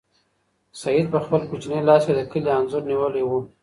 سعید 0.81 1.07
په 1.13 1.19
خپل 1.25 1.41
کوچني 1.49 1.79
لاس 1.87 2.01
کې 2.07 2.13
د 2.15 2.21
کلي 2.31 2.51
انځور 2.57 2.83
نیولی 2.91 3.23
و. 3.25 3.31